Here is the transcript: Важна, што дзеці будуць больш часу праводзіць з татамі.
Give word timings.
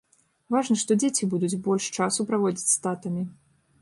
Важна, 0.55 0.77
што 0.83 0.97
дзеці 1.01 1.29
будуць 1.33 1.61
больш 1.67 1.91
часу 1.99 2.27
праводзіць 2.33 2.73
з 2.75 2.85
татамі. 2.87 3.23